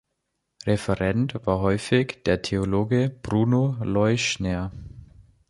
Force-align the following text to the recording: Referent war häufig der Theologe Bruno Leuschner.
Referent 0.65 1.45
war 1.45 1.59
häufig 1.59 2.23
der 2.25 2.41
Theologe 2.41 3.15
Bruno 3.21 3.77
Leuschner. 3.83 4.71